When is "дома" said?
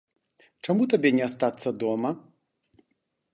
1.85-2.09